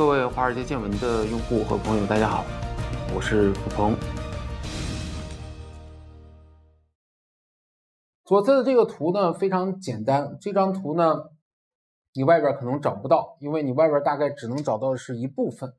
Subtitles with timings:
[0.00, 2.42] 各位华尔街见闻的用户和朋友，大家好，
[3.14, 3.94] 我是付鹏。
[8.24, 11.24] 左侧的这个图呢非常简单，这张图呢
[12.14, 15.74] 你外边可能找不到，因为你外边大概只能找到的是一部分。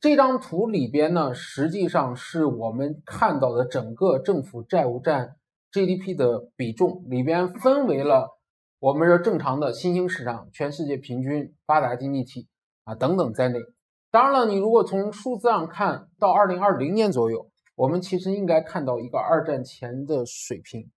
[0.00, 5.34] 这张图里边呢，实际上是我们看到的整个政府债务占
[5.72, 8.38] GDP 的比重里边分为了
[8.78, 12.46] 我们说正常的新兴市场、全世界平均、发达经济体
[12.84, 13.58] 啊等等在内。
[14.10, 20.90] 当然了，你如果从数字上看到二零二零年左右，我们其实应该看到一个二战前的水平。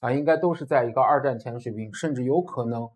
[0.00, 2.90] 啊，应该都是在一个二战前的水平，甚至有可能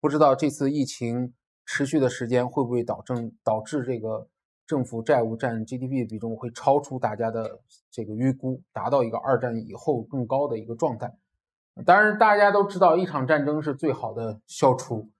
[0.00, 1.34] 不知道这次疫情
[1.66, 3.12] 持续的时间会不会导致
[3.44, 4.26] 导致这个
[4.66, 11.14] 政府债务占 GDP 的比重会超出大家的这个预估，达到一个二战以后更高的一个状态。
[11.84, 15.10] 当然，大家都知道，一场战争是最好的消除，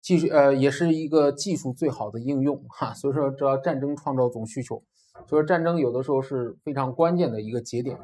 [0.00, 2.94] 技术呃也是一个技术最好的应用哈。
[2.94, 4.82] 所以说，这战争创造总需求，
[5.28, 7.98] 所以说战争有的时候是非常关键的一个节点。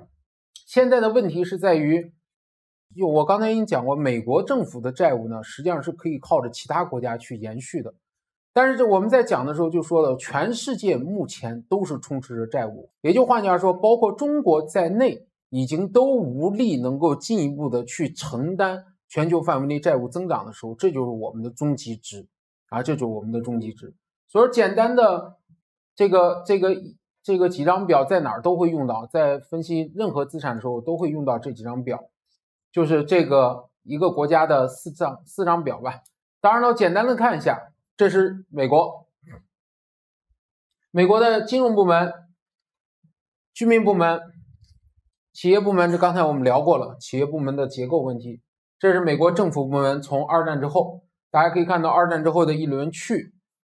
[0.67, 2.13] 现在的问题是在于。
[2.95, 7.95] 就我刚才已经讲过，美国政府的债务呢，实际上是可以靠着其他国家去延续的。
[8.53, 22.27] 但是这我们在讲的时候就说了，全世界目前都是充斥着债务，也就换句话说，包括中国在内，已经都无力能够进一步的去承担全球范围内债务增长的时候，这就是我们的终极值
[22.71, 23.95] 啊，这就是我们的终极值。
[24.27, 25.37] 所以简单的
[25.95, 26.75] 这个这个
[27.23, 32.09] 这个几张表在哪儿都会用到，在分析任何资产的时候都会用到这几张表。
[32.73, 36.05] 就是这个一个国家的四张四张表吧。
[36.41, 39.07] 当然了，简单的看一下，这是美国，
[40.91, 42.11] 美国的金融部门、
[43.53, 44.23] 居民部门、
[45.35, 48.41] 企业部门，这刚才我们聊过了，企业部门的结构问题。
[48.83, 53.33] 这是美国政府部门，从二战之后，大家可以看到二战之后的一轮去，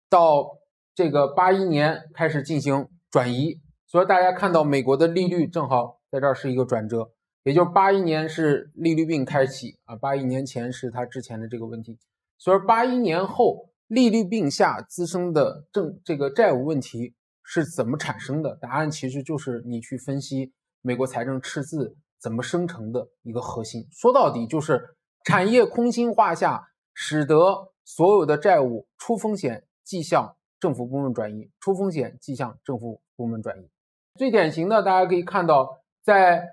[0.09, 0.59] 到
[0.95, 7.11] 这个八一年开始进行转移，所以大家看到美国的利率正好在这儿是一个转折。
[7.43, 11.99] 也就是八一年是利率病开启啊，八一年前是它之前的这个问题，
[12.37, 18.55] 所以八一年后利率病下滋生的政这个债务问题是怎么产生的？
[18.55, 23.85] 答案其实就是你去分析美国财政赤字怎么生成的一个核心。
[23.91, 24.95] 说到底就是
[25.25, 33.69] 产业空心化下，使得所有的债务出风险即向政府部门转移，出风险即向政府部门转移。
[34.15, 36.47] 最典型的，大家可以看到在。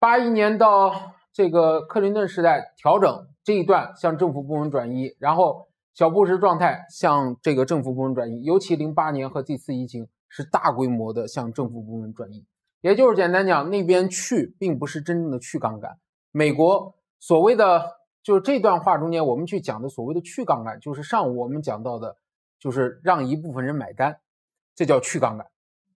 [0.00, 0.92] 八一年到
[1.32, 12.46] 这个克林顿时代调整这一段向政府部门转移，然后小布什状态向这个政府部门转移，尤其零八年和这次疫情是大规模的向政府部门转移。
[12.80, 15.98] 也就是简单讲，那边去并不是真正的去杠杆。
[16.30, 22.16] 美国所谓的就是这段话中间我们去讲的所谓的去杠杆，就是上午我们讲到的，
[22.58, 24.20] 就是让一部分人买单，
[24.74, 25.46] 这叫去杠杆。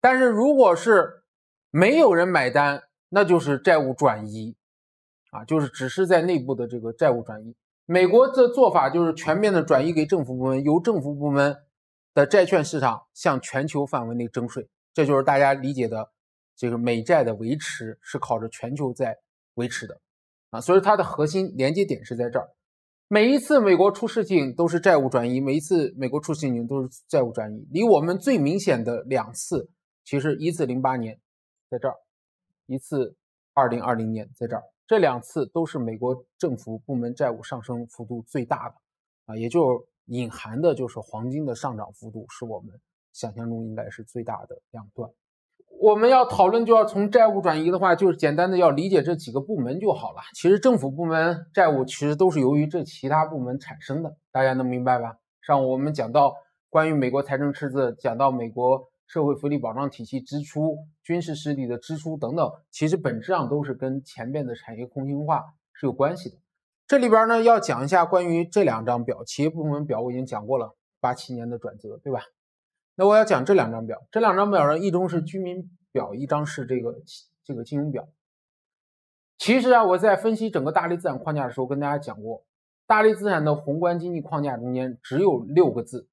[0.01, 1.25] 但是如果是
[1.71, 4.55] 没有人买单，那就是债务转移，
[5.31, 7.57] 啊，就是只是在内部的这个债务转移。
[7.87, 11.57] 美国的做法就是全面的转移给政府部门，由政府部门
[12.15, 14.69] 的债券市场向全球范围内征税。
[14.93, 16.11] 这就是大家理解的
[16.59, 19.17] 这个美债的维持是靠着全球在
[19.55, 20.01] 维持的，
[20.51, 22.51] 啊，所以它的核心连接点是在这儿。
[23.07, 27.67] 每一次美国出事情都是债务转移，每一次美国出事情都是债务转移。
[27.71, 29.71] 离我们最明显的两次，
[30.05, 31.19] 其实一次零八年，
[31.71, 31.95] 在这儿。
[32.67, 33.17] 一次，
[33.55, 38.75] 二零二零年在这儿，这两次都是美国政府部门债务上升幅度最大的，
[39.27, 42.79] 啊，也就隐含的就是黄金的上涨幅度是我们
[43.13, 45.09] 想象中应该是最大的两段。
[45.81, 50.21] 我们要讨论就要从债务转移的话，就是简单的要理解这几个部门就好了。
[50.35, 55.17] 其实政府部门债务其实都是由于这其他部门产生的，大家能明白吧？
[55.41, 56.35] 上午我们讲到
[56.69, 58.89] 关于美国财政赤字，讲到美国。
[59.09, 66.37] 社会福利保障体系支出、军事实力的支出等等，其实本质上都是跟前面的产业空心化是有关系的。
[66.87, 72.21] 这里边呢，要讲一下关于这两张表，企业部门表我已经讲过了，八七年的转折，对吧？
[72.99, 76.97] 那我要讲这两张表，这两张表呢，一张是居民表，一张是这个
[77.45, 78.09] 这个金融表。
[79.39, 82.45] 其实啊，我在分析整个大类资产框架的时候，跟大家讲过，
[82.89, 86.09] 大类资产的宏观经济框架中间只有六个字，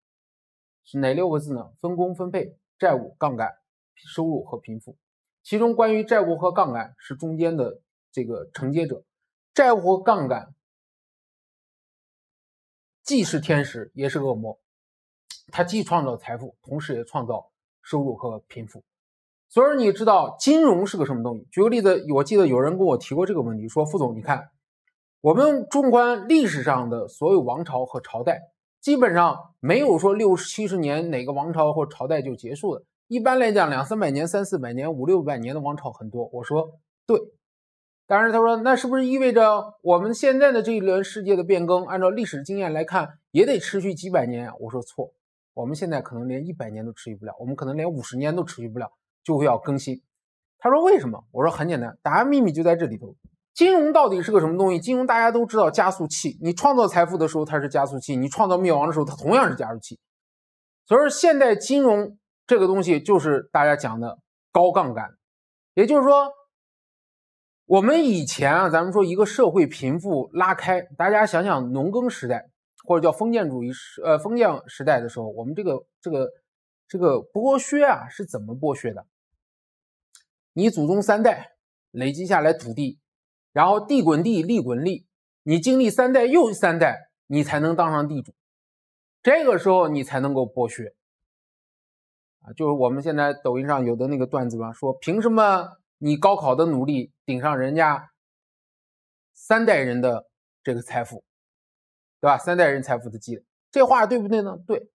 [0.83, 1.71] 是哪六个字呢？
[1.81, 2.55] 分工分配。
[2.77, 3.55] 债务、杠杆、
[3.95, 4.97] 收入和贫富，
[5.41, 7.79] 其中关于债务和杠杆是中间的
[8.11, 9.05] 这个承接者。
[9.53, 10.53] 债务和杠杆
[13.01, 14.59] 既是天使也是恶魔，
[15.51, 17.49] 它既创造财富，同时也创造
[17.81, 18.83] 收入和贫富。
[19.47, 21.47] 所以你知道金融是个什么东西？
[21.51, 24.49] 举个例子，我记得有人跟我提过这个问题，说：“副总，你看
[25.21, 28.41] 我们纵观历史上的所有王朝和朝代，
[28.81, 32.83] 基本上没有说六七十年哪个王朝或朝代就结束了。
[33.07, 36.27] 一般来讲，两三百年、三四百年、五六百年的王朝很多。
[36.33, 37.19] 我说对，
[38.07, 44.51] 当然他说那是不是意味着我们现在的这一轮世界的变更，按照历史经验来看，也得持续几百年？
[44.59, 45.13] 我说错，
[45.55, 48.91] 我们现在可能连一百年都持续不了，我们可能连五十年都持续不了，
[49.23, 50.03] 就会要更新。
[50.59, 51.25] 他说为什么？
[51.31, 53.15] 我说很简单，答案秘密就在这里头。
[53.53, 54.79] 金融到底是个什么东西？
[54.79, 56.37] 金融大家都知道，加速器。
[56.41, 59.97] 你创造财富的时候它是加速器，你创造灭亡的时候它同样是加速器。
[60.85, 64.19] 所以说，现代金融这个东西就是大家讲的
[64.51, 65.09] 高杠杆。
[65.73, 66.29] 也就是说，
[67.65, 72.49] 我们以前啊，咱们说一个社会贫富拉开，大家想想农耕时代
[72.85, 76.31] 或者叫封建主义时呃封建时代的时候，我们这个这个
[76.87, 79.05] 这个剥削啊是怎么剥削的？
[80.53, 81.57] 你祖宗三代
[81.91, 82.99] 累积下来土地。
[83.51, 85.07] 然后地滚地，利滚利，
[85.43, 88.33] 你经历三代又三代，你才能当上地主。
[89.23, 90.93] 这个时候你才能够剥削
[92.41, 92.51] 啊！
[92.51, 98.11] 就是我们现在抖音上有的那个段子嘛，说凭什么你高考的努力顶上人家
[99.33, 100.27] 三代人的
[100.61, 101.23] 这个财富，
[102.25, 102.39] 对吧？
[102.39, 104.57] 三代人财富的积累，这话对不对呢？
[104.65, 104.89] 对。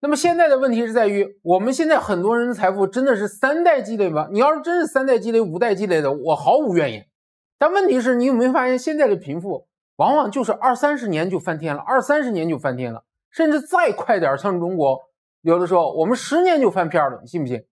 [0.00, 4.28] 那么现在的问题是在于，我们现在很多人的财富真的是三代积累吗？
[4.30, 7.08] 你要是真是三代积累、五代积累的，我毫无怨言。
[7.56, 15.00] 但问题是你有没有发现，现在的贫富往往就是二三十年就翻天了，二三十年就翻天了，甚至再快点，像中国
[15.40, 17.64] 有的时候我们十年就翻篇了，你信不信？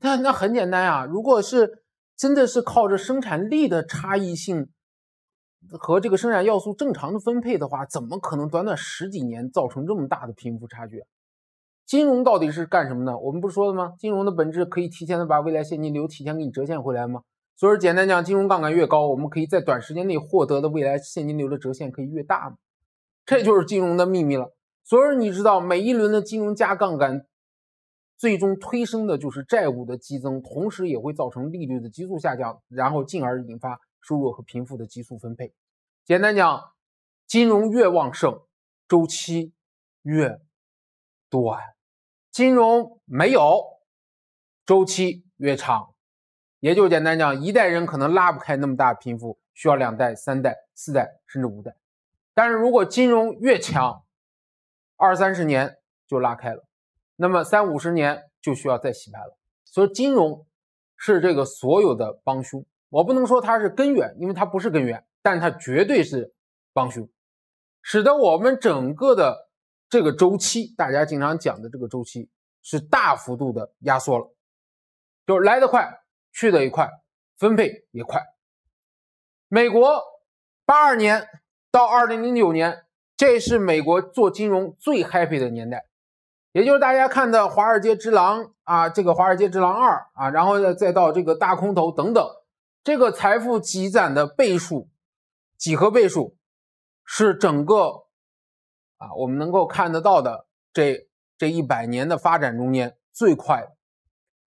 [0.00, 1.84] 那那很简单呀，如果是
[2.16, 4.68] 真的是靠着生产力的差异性
[5.78, 11.04] 和这个生产要素正常的分配的话，怎么可能短短十几年造成这么大的贫富差距？
[11.86, 13.18] 金融到底是干什么呢？
[13.18, 13.94] 我们不是说了吗？
[13.98, 17.22] 金融的本质可以提前的把未来现金流提前给你折现回来吗？
[17.56, 22.56] 所以，简单讲，金融杠杆越高，我们可以在短时间内获得的未来现金流的折现可以越大嘛？
[23.26, 24.54] 这就是金融的秘密了。
[24.82, 27.26] 所以，你知道每一轮的金融加杠杆，
[28.16, 35.54] 最终推升的就是债务的激增，同时也会造成利率的急速下降，然后进而引发收入和贫富的急速分配。
[36.04, 36.72] 简单讲，
[37.26, 38.42] 金融越旺盛，
[38.88, 39.52] 周期
[40.02, 40.40] 越
[41.28, 41.58] 短；
[42.30, 43.80] 金融没有，
[44.66, 45.94] 周期越长。
[46.58, 51.76] 也就简单讲，一代人可能拉不开那么大贫富，需要两代、三代、四代甚至五代。
[52.34, 54.04] 但是如果金融越强，
[54.96, 56.64] 二三十年就拉开了，
[57.16, 59.38] 那么三五十年就需要再洗牌了。
[59.64, 60.46] 所以金融
[60.96, 62.66] 是这个所有的帮凶。
[62.90, 66.34] 我不能说它是根源，因为它不是根源，但它绝对是
[66.74, 67.08] 帮凶，
[67.80, 69.48] 使得我们整个的
[69.88, 72.28] 这个周期，大家经常讲的这个周期
[72.60, 74.30] 是大幅度的压缩了，
[75.26, 75.96] 就是来得快。
[76.32, 76.88] 去得也快，
[77.38, 78.22] 分配也快。
[79.48, 80.00] 美国
[80.64, 81.26] 八二年
[81.72, 82.84] 到二零零九年，
[83.16, 85.86] 这是美国做金融最 happy 的年代，
[86.52, 92.24] 也就是大家看的《华尔街之狼》啊，这个《华尔街之狼二》啊，然后再到这个大空头等等，
[92.82, 94.88] 这个财富积攒的倍数，
[95.56, 96.36] 几何倍数，
[97.04, 98.06] 是整个
[98.96, 103.76] 啊我们能够看得到的这这一百年的发展中间最快的，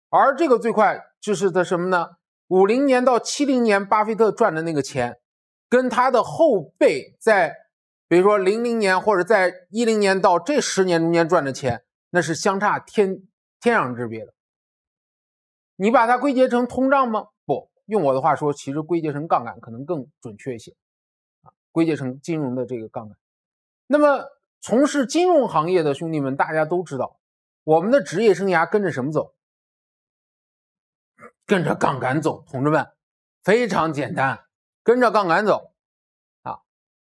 [0.09, 1.01] 而这个最快。
[1.24, 2.18] 就是的什么呢？
[2.47, 5.21] 五零年到七零年，巴菲特赚的那个钱，
[5.69, 7.56] 跟他的后辈在，
[8.09, 13.21] 比如说零零年或者在一零年到这十年中间赚的钱，那是相差天
[13.61, 14.33] 天壤之别的。
[15.78, 17.28] 你把它归结成通胀吗？
[17.85, 20.73] 用我的话说，其实归结成杠杆可能更准确一些
[21.42, 23.18] 啊，归结成金融的这个杠杆。
[23.87, 24.25] 那么
[24.61, 27.19] 从事金融行业的兄弟们，大家都知道，
[27.63, 29.33] 我们的职业生涯跟着什么走？
[31.45, 32.87] 跟着杠杆走，同志们，
[33.44, 34.45] 非常简单，
[34.81, 35.73] 跟着杠杆走
[36.44, 36.61] 啊！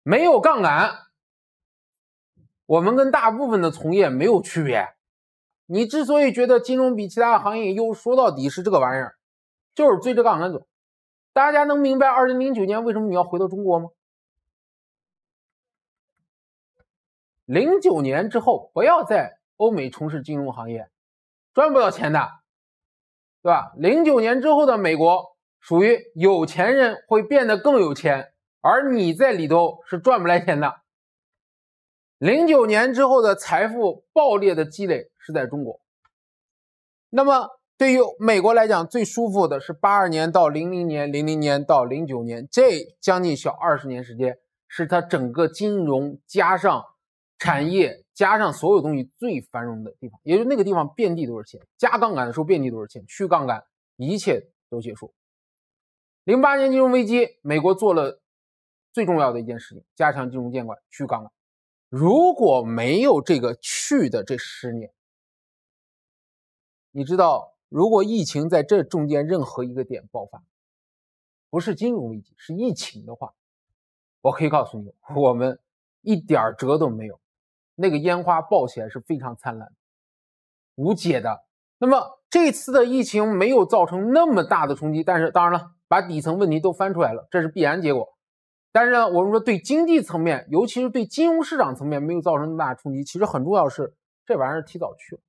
[0.04, 1.08] 没有杠杆，
[2.66, 4.94] 我们跟大部分的从业没有区别。
[5.66, 9.18] 你之所以觉得金融比其他行业优，说到底是这个玩意儿，
[9.80, 10.66] 就是追着杠杆走。
[11.32, 13.88] 大家能明白二零零九年为什么你要回到中国吗？
[17.46, 20.90] 零九年之后不要在欧美从事金融行业，
[21.54, 22.28] 赚不到钱的。
[23.42, 23.72] 对吧？
[23.78, 30.82] 零九年之后的美国属于有钱人会变得更有钱，而你在里头是赚不来钱的。
[32.18, 35.80] 零九年之后的财富爆裂的积累是在中国。
[37.08, 37.48] 那么
[37.80, 46.84] 对于美国来讲，最舒服的是八二年到零零年，零零年到零九年这将近小二十年时间，是它整个金融加上
[47.38, 48.04] 产业。
[48.12, 51.58] 加上所有东西最繁荣的地方，也就那个地方遍地都是钱。
[51.78, 53.64] 加杠杆的时候遍地都是钱，去杠杆
[53.96, 55.14] 一切都结束。
[56.24, 58.20] 零八年金融危机，美国做了
[58.92, 61.32] 最重要的一件事情，加强金融监管，去杠杆。
[61.88, 64.92] 如果没有这个去的这十年，
[66.90, 70.42] 你知道，如果疫情在这中间任何一个点爆发，
[71.48, 73.32] 不是金融危机，是疫情的话，
[74.20, 75.58] 我可以告诉你，我们
[76.02, 77.18] 一点辙都没有。
[77.76, 79.72] 那个烟花爆起来是非常灿烂，
[80.74, 81.44] 无解的。
[81.78, 88.06] 那么这次的疫情没有造成那么大的冲击，但是当然了，把底层问题都翻出来了，这是必然结果。
[88.72, 93.94] 但是呢，我们说对经济层面，尤其是对金融市场层面没有造成那么大的冲击，其实很重要是
[94.26, 95.22] 这玩意儿提早去了。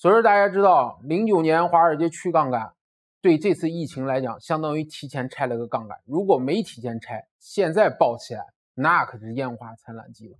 [0.00, 2.72] 所以说大家知道，零九年华尔街去杠杆，
[3.20, 6.00] 对这次疫情来讲，相当于提前拆了个杠杆。
[6.06, 8.42] 如果没提前拆，现在爆起来，
[8.72, 10.38] 那可是烟花灿烂极了。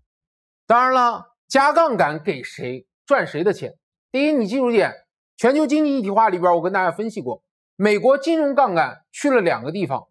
[0.66, 3.76] 当然了，加杠杆给谁赚谁的钱。
[4.10, 4.94] 第一，你记住点，
[5.36, 7.42] 全球经济一体化里边，我跟大家分析过，
[7.76, 10.08] 美国金融杠杆去了两个地方。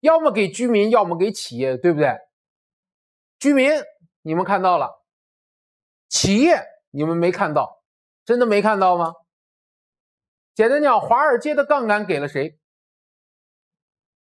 [0.00, 2.18] 要么给居民，要么给企业，对不对？
[3.38, 3.70] 居民
[4.22, 5.04] 你们看到了，
[6.08, 7.81] 企业你们没看到，
[8.24, 9.14] 真的没看到吗？
[10.54, 12.58] 简单讲，华尔街的杠杆给了谁？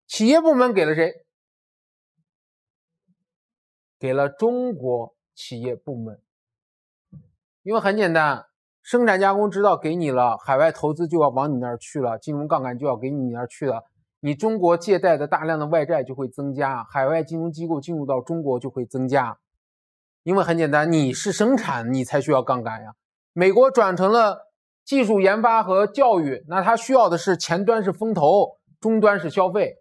[0.06, 1.12] 企业部门给了谁？
[3.98, 6.20] 给了中国企业部门。
[7.62, 8.46] 因为很简单，
[8.82, 13.84] 生产加工知道给你了，海外投资就要往你那儿去了，金融杠杆就要给你那儿去了。
[14.20, 19.38] 你中国借贷的大量的外债就会增加，海外金融机构进入到中国就会增加，
[20.22, 22.94] 因为很简单，你是生产，你才需要杠杆呀。
[23.36, 24.52] 美国转成了
[24.84, 29.74] 技术研发和教育，那它需要的是前端是风投，终端是消费，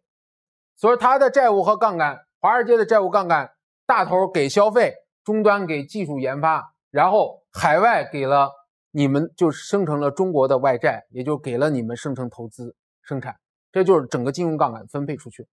[0.76, 3.52] 所以它的债务和杠杆，华尔街的债务杠杆，
[3.86, 8.50] 大头给消费，终端给技术研发，然后海外给了
[8.90, 13.36] 你们，就生成了中国的外债，也就给了你们生成投资生产。
[13.72, 15.48] 这就是整个金融杠杆分配出去，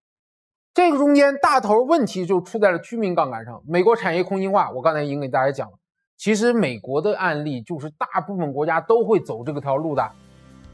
[0.72, 3.62] 这个中间大头问题就出在了居民杠杆上。
[3.66, 5.76] 美国产业空心化，我刚才已经给大家讲了。
[6.20, 10.06] 其实美国的案例就是大部分国家都会走这个条路的。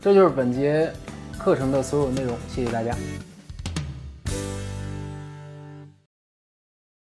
[0.00, 0.92] 这就是本节
[1.38, 2.92] 课程的所有内容，谢谢大家。